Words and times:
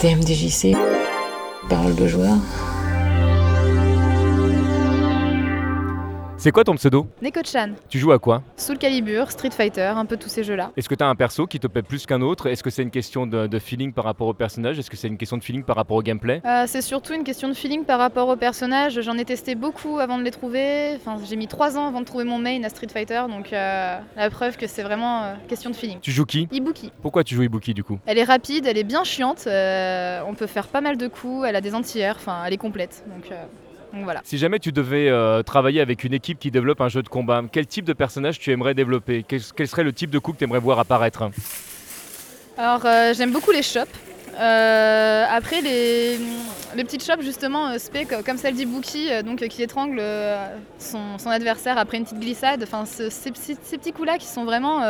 TMDJC, 0.00 0.74
parole 1.68 1.94
de 1.94 2.06
joueur. 2.06 2.38
C'est 6.42 6.52
quoi 6.52 6.64
ton 6.64 6.74
pseudo 6.74 7.06
Neko-chan, 7.20 7.72
Tu 7.90 7.98
joues 7.98 8.12
à 8.12 8.18
quoi 8.18 8.42
Soul 8.56 8.78
Calibur, 8.78 9.30
Street 9.30 9.50
Fighter, 9.50 9.92
un 9.94 10.06
peu 10.06 10.16
tous 10.16 10.30
ces 10.30 10.42
jeux-là. 10.42 10.70
Est-ce 10.74 10.88
que 10.88 10.94
tu 10.94 11.04
as 11.04 11.06
un 11.06 11.14
perso 11.14 11.46
qui 11.46 11.60
te 11.60 11.66
plaît 11.66 11.82
plus 11.82 12.06
qu'un 12.06 12.22
autre? 12.22 12.46
Est-ce 12.46 12.62
que 12.62 12.70
c'est 12.70 12.80
une 12.82 12.90
question 12.90 13.26
de, 13.26 13.46
de 13.46 13.58
feeling 13.58 13.92
par 13.92 14.04
rapport 14.06 14.26
au 14.26 14.32
personnage? 14.32 14.78
Est-ce 14.78 14.88
que 14.88 14.96
c'est 14.96 15.08
une 15.08 15.18
question 15.18 15.36
de 15.36 15.44
feeling 15.44 15.64
par 15.64 15.76
rapport 15.76 15.98
au 15.98 16.02
gameplay? 16.02 16.40
Euh, 16.46 16.64
c'est 16.66 16.80
surtout 16.80 17.12
une 17.12 17.24
question 17.24 17.46
de 17.46 17.52
feeling 17.52 17.84
par 17.84 17.98
rapport 17.98 18.26
aux 18.26 18.36
personnages. 18.36 18.98
J'en 19.02 19.18
ai 19.18 19.26
testé 19.26 19.54
beaucoup 19.54 19.98
avant 19.98 20.16
de 20.16 20.22
les 20.22 20.30
trouver. 20.30 20.94
Enfin, 20.96 21.18
j'ai 21.28 21.36
mis 21.36 21.46
trois 21.46 21.76
ans 21.76 21.86
avant 21.86 22.00
de 22.00 22.06
trouver 22.06 22.24
mon 22.24 22.38
main 22.38 22.64
à 22.64 22.70
Street 22.70 22.88
Fighter, 22.90 23.20
donc 23.28 23.52
euh, 23.52 23.98
la 24.16 24.30
preuve 24.30 24.56
que 24.56 24.66
c'est 24.66 24.82
vraiment 24.82 25.24
euh, 25.24 25.34
question 25.46 25.68
de 25.68 25.76
feeling. 25.76 25.98
Tu 26.00 26.10
joues 26.10 26.24
qui? 26.24 26.48
Ibuki. 26.50 26.90
Pourquoi 27.02 27.22
tu 27.22 27.34
joues 27.34 27.42
Ibuki 27.42 27.74
du 27.74 27.84
coup? 27.84 27.98
Elle 28.06 28.16
est 28.16 28.24
rapide, 28.24 28.64
elle 28.64 28.78
est 28.78 28.84
bien 28.84 29.04
chiante. 29.04 29.46
on 29.46 30.34
peut 30.34 30.46
faire 30.46 30.68
pas 30.68 30.80
mal 30.80 30.96
de 30.96 31.06
coups. 31.06 31.44
Elle 31.46 31.56
a 31.56 31.60
des 31.60 31.74
anti-airs. 31.74 32.16
Enfin, 32.16 32.44
elle 32.46 32.54
est 32.54 32.56
complète. 32.56 33.04
Donc, 33.14 33.30
donc 33.92 34.04
voilà. 34.04 34.20
Si 34.24 34.38
jamais 34.38 34.58
tu 34.58 34.72
devais 34.72 35.08
euh, 35.08 35.42
travailler 35.42 35.80
avec 35.80 36.04
une 36.04 36.14
équipe 36.14 36.38
qui 36.38 36.50
développe 36.50 36.80
un 36.80 36.88
jeu 36.88 37.02
de 37.02 37.08
combat, 37.08 37.42
quel 37.50 37.66
type 37.66 37.84
de 37.84 37.92
personnage 37.92 38.38
tu 38.38 38.50
aimerais 38.52 38.74
développer? 38.74 39.24
Quel, 39.26 39.40
quel 39.56 39.68
serait 39.68 39.84
le 39.84 39.92
type 39.92 40.10
de 40.10 40.18
coup 40.18 40.32
que 40.32 40.38
tu 40.38 40.44
aimerais 40.44 40.60
voir 40.60 40.78
apparaître? 40.78 41.28
Alors, 42.58 42.84
euh, 42.84 43.14
j'aime 43.14 43.32
beaucoup 43.32 43.50
les 43.52 43.62
shops. 43.62 43.88
Euh, 44.38 45.24
après, 45.28 45.60
les, 45.60 46.18
les 46.76 46.84
petites 46.84 47.04
shops, 47.04 47.22
justement, 47.22 47.72
co- 48.08 48.22
comme 48.24 48.36
celle 48.38 48.54
d'Ibuki, 48.54 49.08
donc, 49.24 49.40
qui 49.48 49.62
étrangle 49.62 50.00
son, 50.78 51.18
son 51.18 51.30
adversaire 51.30 51.76
après 51.78 51.96
une 51.98 52.04
petite 52.04 52.20
glissade. 52.20 52.62
Enfin, 52.62 52.84
ce- 52.86 53.10
ces, 53.10 53.32
petits- 53.32 53.58
ces 53.62 53.76
petits 53.76 53.92
coups-là 53.92 54.18
qui 54.18 54.26
sont 54.26 54.44
vraiment. 54.44 54.82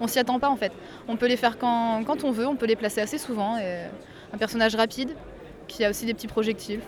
on 0.00 0.06
s'y 0.06 0.18
attend 0.18 0.38
pas, 0.38 0.48
en 0.50 0.56
fait. 0.56 0.72
On 1.08 1.16
peut 1.16 1.26
les 1.26 1.36
faire 1.36 1.58
quand, 1.58 2.02
quand 2.04 2.22
on 2.24 2.32
veut, 2.32 2.46
on 2.46 2.54
peut 2.56 2.66
les 2.66 2.76
placer 2.76 3.00
assez 3.00 3.18
souvent. 3.18 3.56
Et 3.58 3.78
un 4.34 4.38
personnage 4.38 4.74
rapide, 4.76 5.10
qui 5.72 5.84
a 5.84 5.90
aussi 5.90 6.06
des 6.06 6.14
petits 6.14 6.26
projectiles. 6.26 6.80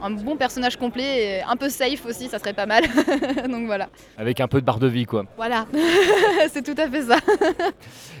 Un 0.00 0.10
bon 0.10 0.36
personnage 0.36 0.76
complet 0.76 1.24
et 1.38 1.42
un 1.42 1.56
peu 1.56 1.68
safe 1.68 2.06
aussi, 2.06 2.28
ça 2.28 2.38
serait 2.38 2.52
pas 2.52 2.66
mal. 2.66 2.84
donc 3.50 3.66
voilà. 3.66 3.88
Avec 4.16 4.40
un 4.40 4.46
peu 4.46 4.60
de 4.60 4.66
barre 4.66 4.78
de 4.78 4.86
vie 4.86 5.06
quoi. 5.06 5.24
Voilà. 5.36 5.66
C'est 6.52 6.62
tout 6.62 6.80
à 6.80 6.88
fait 6.88 7.02
ça. 7.02 7.16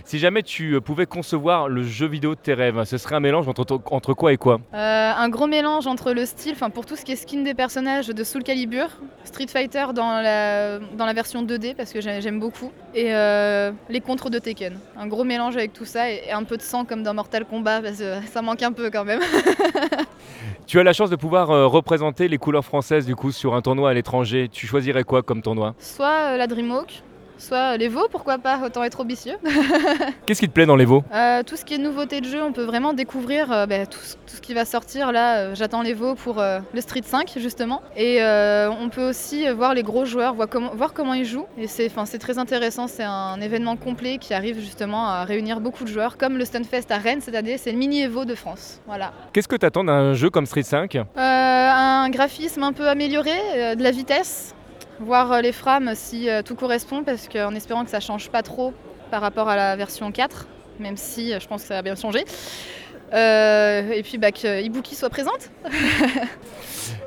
Si 0.04 0.18
jamais 0.18 0.42
tu 0.42 0.72
euh, 0.72 0.80
pouvais 0.80 1.04
concevoir 1.04 1.68
le 1.68 1.82
jeu 1.82 2.06
vidéo 2.06 2.34
de 2.34 2.40
tes 2.40 2.54
rêves, 2.54 2.82
ce 2.84 2.96
serait 2.96 3.16
un 3.16 3.20
mélange 3.20 3.46
entre, 3.46 3.78
entre 3.90 4.14
quoi 4.14 4.32
et 4.32 4.38
quoi? 4.38 4.58
Euh, 4.72 5.12
un 5.14 5.28
gros 5.28 5.46
mélange 5.46 5.86
entre 5.86 6.14
le 6.14 6.24
style, 6.24 6.52
enfin 6.54 6.70
pour 6.70 6.86
tout 6.86 6.96
ce 6.96 7.04
qui 7.04 7.12
est 7.12 7.16
skin 7.16 7.42
des 7.42 7.52
personnages 7.52 8.06
de 8.08 8.24
Soul 8.24 8.42
Calibur, 8.42 8.86
Street 9.24 9.48
Fighter 9.48 9.84
dans 9.94 10.22
la, 10.22 10.78
dans 10.78 11.04
la 11.04 11.12
version 11.12 11.42
2D 11.44 11.74
parce 11.74 11.92
que 11.92 12.00
j'ai- 12.00 12.22
j'aime 12.22 12.40
beaucoup, 12.40 12.72
et 12.94 13.14
euh, 13.14 13.70
les 13.90 14.00
contres 14.00 14.30
de 14.30 14.38
Tekken. 14.38 14.78
Un 14.98 15.06
gros 15.08 15.24
mélange 15.24 15.58
avec 15.58 15.74
tout 15.74 15.84
ça 15.84 16.10
et, 16.10 16.22
et 16.28 16.32
un 16.32 16.44
peu 16.44 16.56
de 16.56 16.62
sang 16.62 16.86
comme 16.86 17.02
dans 17.02 17.12
Mortal 17.12 17.44
Kombat 17.44 17.82
parce 17.82 17.98
que 17.98 18.14
ça 18.32 18.40
manque 18.40 18.62
un 18.62 18.72
peu 18.72 18.88
quand 18.90 19.04
même. 19.04 19.20
Tu 20.66 20.78
as 20.78 20.84
la 20.84 20.92
chance 20.92 21.10
de 21.10 21.16
pouvoir 21.16 21.50
euh, 21.50 21.66
représenter 21.66 22.28
les 22.28 22.38
couleurs 22.38 22.64
françaises 22.64 23.06
du 23.06 23.16
coup 23.16 23.32
sur 23.32 23.54
un 23.54 23.62
tournoi 23.62 23.90
à 23.90 23.94
l'étranger. 23.94 24.48
Tu 24.52 24.66
choisirais 24.66 25.04
quoi 25.04 25.22
comme 25.22 25.42
tournoi? 25.42 25.74
Soit 25.78 26.32
euh, 26.32 26.36
la 26.36 26.46
Dreamhawk, 26.46 27.02
soit 27.38 27.76
les 27.76 27.88
veaux, 27.88 28.06
pourquoi 28.10 28.38
pas, 28.38 28.58
autant 28.64 28.84
être 28.84 29.00
ambitieux. 29.00 29.36
Qu'est-ce 30.26 30.40
qui 30.40 30.48
te 30.48 30.52
plaît 30.52 30.66
dans 30.66 30.76
les 30.76 30.84
veaux? 30.84 31.02
Euh, 31.14 31.42
tout 31.42 31.56
ce 31.56 31.64
qui 31.64 31.74
est 31.74 31.78
nouveauté 31.78 32.20
de 32.20 32.26
jeu, 32.26 32.42
on 32.42 32.52
peut 32.52 32.64
vraiment 32.64 32.92
découvrir 32.92 33.50
euh, 33.52 33.66
bah, 33.66 33.86
tout, 33.86 33.98
ce- 34.00 34.14
tout 34.14 34.36
ce 34.36 34.40
qui 34.40 34.54
va 34.54 34.64
sortir 34.64 35.12
là. 35.12 35.36
euh, 35.38 35.54
J'attends 35.54 35.82
les 35.82 35.94
veaux 35.94 36.14
pour 36.14 36.38
euh, 36.40 36.58
le 36.74 36.80
Street 36.80 37.02
5 37.04 37.32
justement. 37.36 37.80
Et 37.96 38.22
euh, 38.22 38.68
on 38.70 38.88
peut 38.88 39.08
aussi 39.08 39.48
euh, 39.48 39.54
voir 39.54 39.74
les 39.74 39.82
gros 39.82 40.04
joueurs, 40.04 40.34
voir 40.34 40.48
comment, 40.48 40.70
voir 40.74 40.92
comment 40.92 41.14
ils 41.14 41.24
jouent. 41.24 41.46
Et 41.56 41.66
c'est 41.68 41.88
très 42.18 42.38
intéressant, 42.38 42.86
c'est 42.88 43.04
un 43.04 43.40
événement 43.40 43.76
complet 43.76 44.18
qui 44.18 44.34
arrive 44.34 44.58
justement 44.60 45.06
à 45.08 45.24
réunir 45.24 45.60
beaucoup 45.60 45.84
de 45.84 45.88
joueurs, 45.88 46.16
comme 46.16 46.36
le 46.36 46.44
Stunfest 46.44 46.90
à 46.90 46.98
Rennes 46.98 47.20
cette 47.20 47.34
année, 47.34 47.58
c'est 47.58 47.72
le 47.72 47.78
mini 47.78 48.02
Evo 48.02 48.24
de 48.24 48.34
France. 48.34 48.80
Voilà. 48.86 49.12
Qu'est-ce 49.32 49.48
que 49.48 49.56
tu 49.56 49.64
attends 49.66 49.84
d'un 49.84 50.14
jeu 50.14 50.30
comme 50.30 50.46
Street 50.46 50.62
5 50.62 50.96
Euh, 50.96 51.02
un 51.16 52.08
graphisme 52.10 52.62
un 52.62 52.72
peu 52.72 52.88
amélioré, 52.88 53.30
euh, 53.56 53.74
de 53.74 53.82
la 53.82 53.90
vitesse, 53.90 54.54
voir 55.00 55.32
euh, 55.32 55.40
les 55.40 55.52
frames 55.52 55.92
si 55.94 56.28
euh, 56.28 56.42
tout 56.42 56.54
correspond, 56.54 57.04
parce 57.04 57.28
qu'en 57.28 57.54
espérant 57.54 57.84
que 57.84 57.90
ça 57.90 58.00
change 58.00 58.30
pas 58.30 58.42
trop 58.42 58.72
par 59.10 59.20
rapport 59.20 59.48
à 59.48 59.56
la 59.56 59.76
version 59.76 60.12
4, 60.12 60.46
même 60.80 60.96
si 60.96 61.32
euh, 61.32 61.40
je 61.40 61.46
pense 61.46 61.62
que 61.62 61.68
ça 61.68 61.74
va 61.74 61.82
bien 61.82 61.94
changer. 61.94 62.24
Euh, 63.12 63.90
et 63.90 64.02
puis 64.02 64.18
bah, 64.18 64.32
que 64.32 64.62
Ibuki 64.62 64.94
soit 64.94 65.08
présente. 65.08 65.50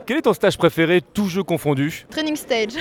Quel 0.06 0.18
est 0.18 0.22
ton 0.24 0.34
stage 0.34 0.57
préféré, 0.57 1.01
tout 1.01 1.28
jeu 1.28 1.44
confondu? 1.44 2.06
Training 2.09 2.35
stage. 2.35 2.74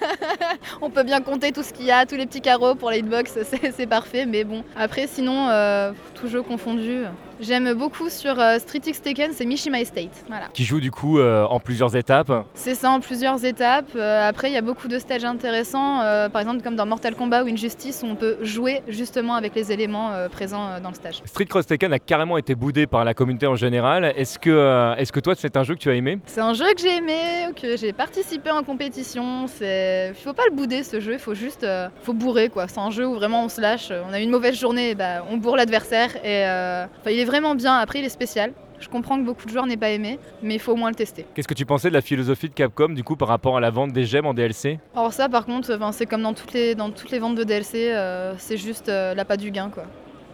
On 0.80 0.90
peut 0.90 1.04
bien 1.04 1.20
compter 1.20 1.52
tout 1.52 1.62
ce 1.62 1.72
qu'il 1.72 1.86
y 1.86 1.92
a, 1.92 2.06
tous 2.06 2.16
les 2.16 2.26
petits 2.26 2.40
carreaux 2.40 2.74
pour 2.74 2.90
la 2.90 2.96
hitbox, 2.96 3.38
c'est 3.44 3.72
c'est 3.72 3.86
parfait. 3.86 4.26
Mais 4.26 4.44
bon, 4.44 4.64
après 4.76 5.06
sinon, 5.06 5.48
euh, 5.48 5.92
tout 6.14 6.28
jeu 6.28 6.42
confondu. 6.42 7.04
J'aime 7.40 7.72
beaucoup 7.72 8.10
sur 8.10 8.38
euh, 8.38 8.58
Street 8.58 8.82
X 8.86 9.00
Tekken, 9.00 9.30
c'est 9.32 9.46
Mishima 9.46 9.80
Estate. 9.80 10.10
Voilà. 10.28 10.48
Qui 10.52 10.62
joue 10.62 10.78
du 10.78 10.90
coup 10.90 11.18
euh, 11.18 11.44
en 11.44 11.58
plusieurs 11.58 11.96
étapes. 11.96 12.30
C'est 12.52 12.74
ça 12.74 12.90
en 12.90 13.00
plusieurs 13.00 13.42
étapes. 13.46 13.92
Euh, 13.96 14.28
après, 14.28 14.50
il 14.50 14.52
y 14.52 14.58
a 14.58 14.62
beaucoup 14.62 14.88
de 14.88 14.98
stages 14.98 15.24
intéressants, 15.24 16.00
par 16.30 16.42
exemple 16.42 16.62
comme 16.62 16.76
dans 16.76 16.84
Mortal 16.84 17.14
Kombat 17.14 17.44
ou 17.44 17.46
Injustice, 17.46 18.02
où 18.02 18.06
on 18.06 18.14
peut 18.14 18.36
jouer 18.42 18.82
justement 18.88 19.36
avec 19.36 19.54
les 19.54 19.72
éléments 19.72 20.10
présents 20.30 20.80
dans 20.82 20.90
le 20.90 20.94
stage. 20.94 21.22
Street 21.24 21.46
Cross 21.46 21.66
Tekken 21.66 21.92
a 21.94 21.98
carrément 21.98 22.36
été 22.36 22.54
boudé 22.54 22.86
par 22.86 23.04
la 23.04 23.14
communauté 23.14 23.46
en 23.46 23.56
général. 23.56 24.12
Est-ce 24.16 24.38
que, 24.38 24.94
est-ce 24.98 25.10
que 25.10 25.20
toi 25.20 25.34
c'est 25.34 25.56
un 25.56 25.62
jeu 25.62 25.74
que 25.74 25.80
tu 25.80 25.88
as 25.88 25.94
aimé? 25.94 26.18
C'est 26.26 26.40
un 26.40 26.52
jeu 26.52 26.66
que 26.74 26.82
j'ai 26.82 26.96
aimé, 26.96 27.52
que 27.56 27.76
j'ai 27.78 27.94
participé 27.94 28.50
en 28.50 28.62
compétition. 28.62 29.46
Il 29.60 30.14
faut 30.14 30.34
pas 30.34 30.44
le 30.50 30.54
bouder 30.54 30.82
ce 30.82 31.00
jeu, 31.00 31.14
il 31.14 31.18
faut 31.18 31.34
juste, 31.34 31.66
faut 32.02 32.12
bourrer 32.12 32.50
quoi. 32.50 32.68
C'est 32.68 32.80
un 32.80 32.90
jeu 32.90 33.06
où 33.06 33.14
vraiment 33.14 33.44
on 33.44 33.48
se 33.48 33.60
lâche. 33.60 33.90
On 34.08 34.12
a 34.12 34.20
une 34.20 34.30
mauvaise 34.30 34.58
journée, 34.58 34.94
bah, 34.94 35.24
on 35.30 35.38
bourre 35.38 35.56
l'adversaire 35.56 36.10
et 36.24 36.44
il 37.06 37.18
est 37.18 37.29
vraiment 37.30 37.54
bien. 37.54 37.76
Après, 37.76 38.00
il 38.00 38.04
est 38.04 38.10
spécial. 38.10 38.52
Je 38.80 38.88
comprends 38.88 39.18
que 39.18 39.24
beaucoup 39.24 39.44
de 39.44 39.50
joueurs 39.50 39.66
n'aient 39.66 39.76
pas 39.76 39.90
aimé, 39.90 40.18
mais 40.42 40.54
il 40.54 40.58
faut 40.58 40.72
au 40.72 40.76
moins 40.76 40.88
le 40.88 40.96
tester. 40.96 41.26
Qu'est-ce 41.34 41.46
que 41.46 41.54
tu 41.54 41.66
pensais 41.66 41.90
de 41.90 41.94
la 41.94 42.00
philosophie 42.00 42.48
de 42.48 42.54
Capcom 42.54 42.88
du 42.88 43.04
coup 43.04 43.14
par 43.14 43.28
rapport 43.28 43.58
à 43.58 43.60
la 43.60 43.70
vente 43.70 43.92
des 43.92 44.04
gemmes 44.04 44.26
en 44.26 44.34
DLC 44.34 44.80
Alors 44.96 45.12
ça, 45.12 45.28
par 45.28 45.44
contre, 45.44 45.78
c'est 45.92 46.06
comme 46.06 46.22
dans 46.22 46.32
toutes 46.32 46.54
les, 46.54 46.74
dans 46.74 46.90
toutes 46.90 47.10
les 47.10 47.18
ventes 47.18 47.36
de 47.36 47.44
DLC, 47.44 47.92
euh, 47.92 48.32
c'est 48.38 48.56
juste 48.56 48.88
euh, 48.88 49.14
l'appât 49.14 49.36
du 49.36 49.50
gain, 49.50 49.70
quoi. 49.72 49.84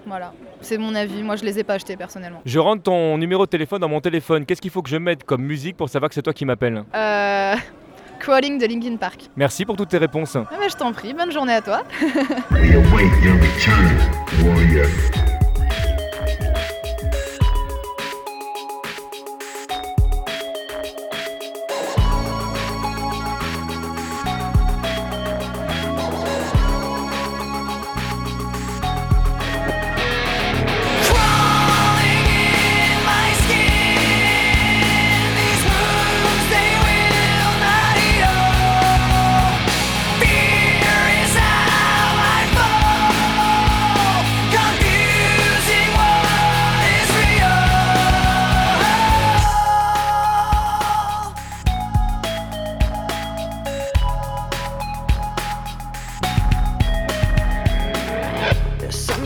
Voilà, 0.07 0.33
c'est 0.61 0.79
mon 0.79 0.95
avis. 0.95 1.25
Moi, 1.25 1.35
je 1.35 1.45
les 1.45 1.59
ai 1.59 1.65
pas 1.65 1.75
achetés 1.75 1.97
personnellement. 1.97 2.41
Je 2.47 2.59
rentre 2.61 2.85
ton 2.85 3.19
numéro 3.19 3.45
de 3.45 3.51
téléphone 3.51 3.81
dans 3.81 3.89
mon 3.89 4.01
téléphone. 4.01 4.47
Qu'est-ce 4.47 4.63
qu'il 4.63 4.71
faut 4.71 4.83
que 4.83 4.91
je 4.91 4.97
mette 4.97 5.25
comme 5.25 5.43
musique 5.43 5.77
pour 5.77 5.89
savoir 5.89 6.09
que 6.09 6.15
c'est 6.15 6.23
toi 6.23 6.33
qui 6.33 6.45
m'appelles? 6.45 6.85
Euh, 6.95 7.55
Crawling 8.21 8.61
de 8.61 8.67
Linkin 8.67 8.97
Park. 8.97 9.23
Merci 9.37 9.65
pour 9.65 9.77
toutes 9.77 9.89
tes 9.89 9.99
réponses. 9.99 10.37
Ah, 10.37 10.47
mais 10.61 10.69
je 10.69 10.77
t'en 10.77 10.93
prie, 10.93 11.13
bonne 11.13 11.33
journée 11.33 11.55
à 11.55 11.63
toi. 11.63 11.83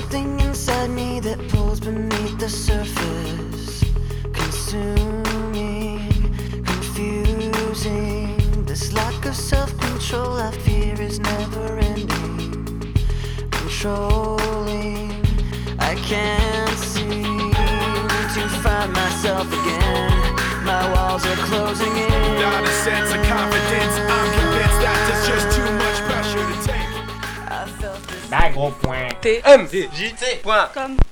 something 0.01 0.41
inside 0.41 0.89
me 0.91 1.21
that 1.21 1.39
pulls 1.49 1.79
beneath 1.79 2.39
the 2.39 2.49
surface, 2.49 3.85
consuming, 4.33 5.99
confusing. 6.65 8.37
This 8.65 8.93
lack 8.95 9.27
of 9.27 9.37
self 9.37 9.77
control 9.79 10.39
I 10.39 10.53
fear 10.65 10.99
is 11.01 11.21
never 11.21 11.79
ending, 11.79 12.95
controlling. 13.51 15.13
I 15.79 15.95
can't 16.11 16.79
seem 16.79 17.53
to 18.37 18.43
find 18.65 18.93
myself 18.93 19.47
again. 19.49 20.11
My 20.65 20.83
walls 20.95 21.27
are 21.27 21.41
closing 21.51 21.95
in. 21.95 22.41
Not 22.41 22.65
a 22.65 22.75
sense 22.87 23.11
of 23.11 23.21
confidence. 23.35 23.95
I'm 24.15 24.29
convinced 24.39 24.81
that 24.85 24.99
there's 25.07 25.27
just 25.33 25.47
too 25.57 25.71
much 25.85 25.99
pressure 26.09 26.45
to 26.51 26.57
take. 26.69 26.91
I 27.51 27.67
felt 27.81 28.03
this. 28.05 28.31
Bah 29.23 29.41
gros 29.43 30.43
point. 30.43 30.69
TMDJT.com 30.73 31.10